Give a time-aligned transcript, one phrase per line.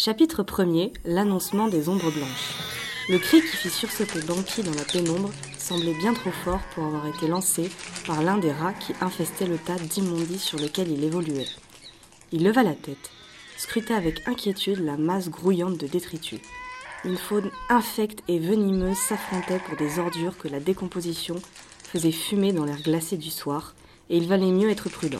[0.00, 2.54] Chapitre 1er L'annoncement des ombres blanches.
[3.08, 7.08] Le cri qui fit sursauter Banqui dans la pénombre semblait bien trop fort pour avoir
[7.08, 7.68] été lancé
[8.06, 11.48] par l'un des rats qui infestait le tas d'immondices sur lequel il évoluait.
[12.30, 13.10] Il leva la tête,
[13.56, 16.42] scruta avec inquiétude la masse grouillante de détritus.
[17.04, 21.34] Une faune infecte et venimeuse s'affrontait pour des ordures que la décomposition
[21.82, 23.74] faisait fumer dans l'air glacé du soir,
[24.10, 25.18] et il valait mieux être prudent.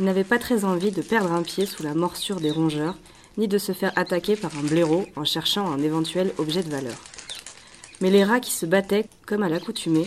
[0.00, 2.96] Il n'avait pas très envie de perdre un pied sous la morsure des rongeurs,
[3.36, 6.96] ni de se faire attaquer par un blaireau en cherchant un éventuel objet de valeur.
[8.00, 10.06] Mais les rats qui se battaient, comme à l'accoutumée,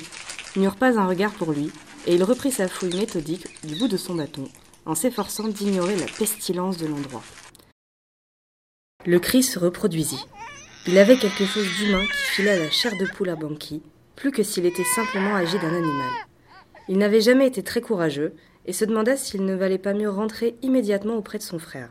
[0.56, 1.72] n'eurent pas un regard pour lui,
[2.06, 4.48] et il reprit sa fouille méthodique du bout de son bâton,
[4.86, 7.24] en s'efforçant d'ignorer la pestilence de l'endroit.
[9.06, 10.26] Le cri se reproduisit.
[10.86, 13.82] Il avait quelque chose d'humain qui filait la chair de poule à Banqui,
[14.16, 16.09] plus que s'il était simplement agi d'un animal.
[16.90, 18.34] Il n'avait jamais été très courageux,
[18.66, 21.90] et se demanda s'il ne valait pas mieux rentrer immédiatement auprès de son frère.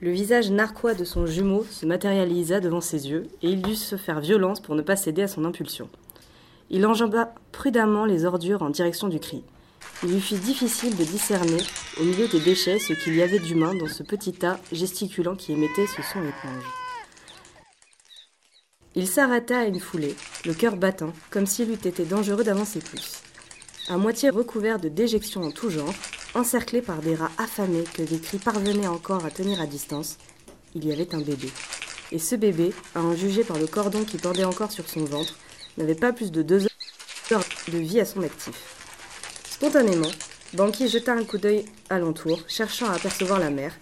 [0.00, 3.96] Le visage narquois de son jumeau se matérialisa devant ses yeux, et il dut se
[3.96, 5.88] faire violence pour ne pas céder à son impulsion.
[6.70, 9.42] Il enjamba prudemment les ordures en direction du cri.
[10.04, 11.60] Il lui fut difficile de discerner,
[12.00, 15.52] au milieu des déchets, ce qu'il y avait d'humain dans ce petit tas gesticulant qui
[15.52, 16.64] émettait ce son étrange.
[18.94, 23.22] Il s'arrêta à une foulée, le cœur battant, comme s'il eût été dangereux d'avancer plus.
[23.88, 25.94] À moitié recouvert de déjections en tout genre,
[26.34, 30.18] encerclé par des rats affamés que des cris parvenaient encore à tenir à distance,
[30.74, 31.50] il y avait un bébé.
[32.12, 35.38] Et ce bébé, à en juger par le cordon qui pendait encore sur son ventre,
[35.76, 36.66] n'avait pas plus de deux
[37.32, 38.54] heures de vie à son actif.
[39.48, 40.10] Spontanément,
[40.54, 43.74] Banqui jeta un coup d'œil alentour, cherchant à apercevoir la mère,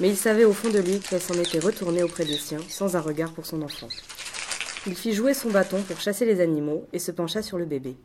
[0.00, 2.96] mais il savait au fond de lui qu'elle s'en était retournée auprès des siens, sans
[2.96, 3.88] un regard pour son enfant.
[4.86, 7.96] Il fit jouer son bâton pour chasser les animaux et se pencha sur le bébé.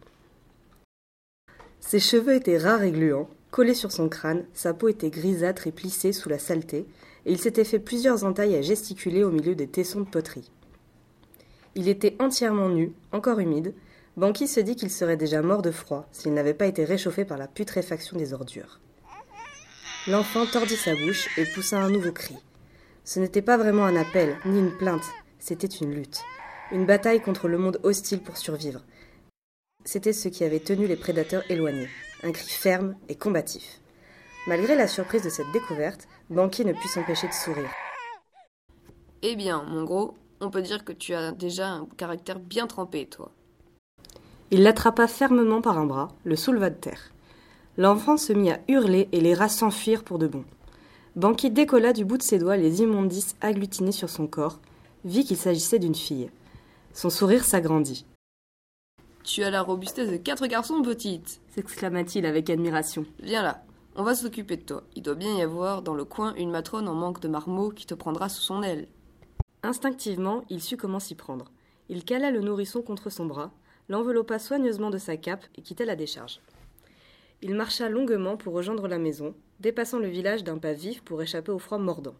[1.80, 5.72] Ses cheveux étaient rares et gluants, collés sur son crâne, sa peau était grisâtre et
[5.72, 6.86] plissée sous la saleté,
[7.26, 10.52] et il s'était fait plusieurs entailles à gesticuler au milieu des tessons de poterie.
[11.74, 13.74] Il était entièrement nu, encore humide.
[14.18, 17.38] Banqui se dit qu'il serait déjà mort de froid s'il n'avait pas été réchauffé par
[17.38, 18.82] la putréfaction des ordures.
[20.10, 22.36] L'enfant tordit sa bouche et poussa un nouveau cri.
[23.06, 25.08] Ce n'était pas vraiment un appel, ni une plainte,
[25.40, 26.20] c'était une lutte.
[26.74, 28.84] Une bataille contre le monde hostile pour survivre.
[29.86, 31.88] C'était ce qui avait tenu les prédateurs éloignés
[32.26, 33.82] un cri ferme et combatif.
[34.48, 37.70] Malgré la surprise de cette découverte, Banquier ne put s'empêcher de sourire.
[39.22, 43.06] Eh bien, mon gros, on peut dire que tu as déjà un caractère bien trempé,
[43.06, 43.32] toi.
[44.50, 47.12] Il l'attrapa fermement par un bras, le souleva de terre.
[47.78, 50.46] L'enfant se mit à hurler et les rats s'enfuirent pour de bon.
[51.16, 54.60] Banquier décolla du bout de ses doigts les immondices agglutinés sur son corps,
[55.04, 56.30] vit qu'il s'agissait d'une fille.
[56.94, 58.06] Son sourire s'agrandit.
[59.26, 63.08] Tu as la robustesse de quatre garçons, petite s'exclama-t-il avec admiration.
[63.24, 63.64] Viens là,
[63.96, 64.84] on va s'occuper de toi.
[64.96, 67.88] Il doit bien y avoir dans le coin une matrone en manque de marmots qui
[67.88, 68.88] te prendra sous son aile.
[69.64, 71.46] Instinctivement, il sut comment s'y prendre.
[71.90, 73.52] Il cala le nourrisson contre son bras,
[73.90, 76.40] l'enveloppa soigneusement de sa cape et quitta la décharge.
[77.42, 81.52] Il marcha longuement pour rejoindre la maison, dépassant le village d'un pas vif pour échapper
[81.52, 82.16] au froid mordant.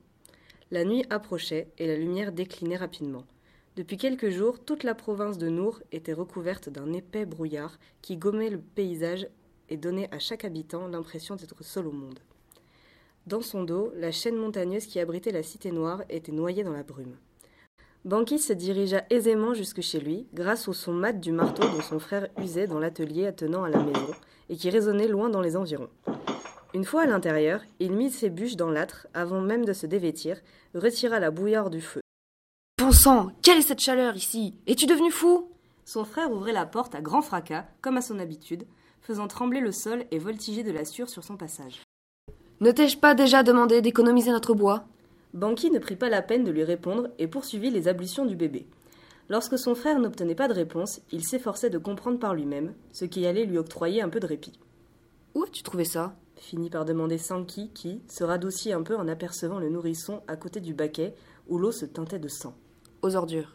[0.72, 3.26] La nuit approchait et la lumière déclinait rapidement.
[3.76, 8.50] Depuis quelques jours, toute la province de Nour était recouverte d'un épais brouillard qui gommait
[8.50, 9.28] le paysage
[9.68, 12.20] et donnait à chaque habitant l'impression d'être seul au monde.
[13.28, 16.84] Dans son dos, la chaîne montagneuse qui abritait la cité noire était noyée dans la
[16.84, 17.18] brume.
[18.06, 22.00] Banqui se dirigea aisément jusque chez lui, grâce au son mat du marteau dont son
[22.00, 24.14] frère usait dans l'atelier attenant à la maison,
[24.48, 25.90] et qui résonnait loin dans les environs.
[26.74, 30.40] Une fois à l'intérieur, il mit ses bûches dans l'âtre avant même de se dévêtir,
[30.76, 32.02] retira la bouillarde du feu,
[32.86, 34.54] Bon sang, quelle est cette chaleur ici?
[34.68, 35.50] Es-tu devenu fou?
[35.86, 38.68] Son frère ouvrait la porte à grand fracas, comme à son habitude,
[39.02, 41.82] faisant trembler le sol et voltiger de la sueur sur son passage.
[42.62, 44.84] Ne t'ai-je pas déjà demandé d'économiser notre bois?
[45.34, 48.68] Banqui ne prit pas la peine de lui répondre et poursuivit les ablutions du bébé.
[49.30, 53.26] Lorsque son frère n'obtenait pas de réponse, il s'efforçait de comprendre par lui-même, ce qui
[53.26, 54.60] allait lui octroyer un peu de répit.
[55.34, 56.16] Où as-tu trouvé ça?
[56.36, 60.62] Finit par demander Sanki, qui se radoucit un peu en apercevant le nourrisson à côté
[60.62, 61.16] du baquet
[61.48, 62.54] où l'eau se teintait de sang
[63.02, 63.54] aux ordures.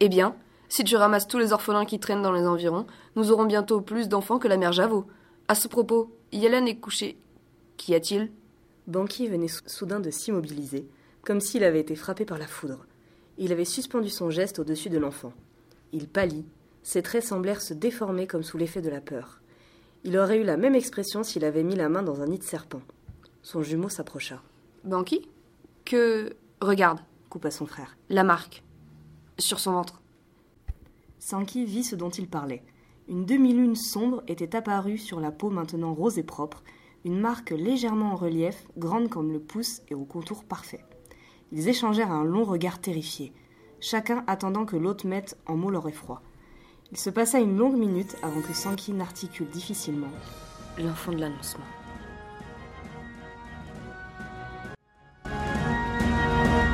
[0.00, 0.34] Eh bien,
[0.68, 4.08] si tu ramasses tous les orphelins qui traînent dans les environs, nous aurons bientôt plus
[4.08, 5.06] d'enfants que la mère Javot.
[5.48, 7.18] À ce propos, Yellen est couchée.
[7.76, 8.30] Qu'y a-t-il?
[8.86, 10.88] Banqui venait soudain de s'immobiliser,
[11.22, 12.86] comme s'il avait été frappé par la foudre.
[13.38, 15.32] Il avait suspendu son geste au-dessus de l'enfant.
[15.92, 16.46] Il pâlit,
[16.82, 19.40] ses traits semblèrent se déformer comme sous l'effet de la peur.
[20.04, 22.44] Il aurait eu la même expression s'il avait mis la main dans un nid de
[22.44, 22.82] serpent.
[23.42, 24.42] Son jumeau s'approcha.
[24.84, 25.28] Banqui
[25.84, 26.34] Que.
[26.60, 27.00] Regarde,
[27.32, 27.96] coupa son frère.
[28.10, 28.62] La marque.
[29.38, 30.02] Sur son ventre.
[31.18, 32.62] Sanki vit ce dont il parlait.
[33.08, 36.62] Une demi-lune sombre était apparue sur la peau maintenant rose et propre,
[37.06, 40.84] une marque légèrement en relief, grande comme le pouce et au contour parfait.
[41.52, 43.32] Ils échangèrent un long regard terrifié,
[43.80, 46.20] chacun attendant que l'autre mette en mots leur effroi.
[46.90, 50.12] Il se passa une longue minute avant que Sankey n'articule difficilement
[50.78, 51.64] L'enfant de l'annoncement.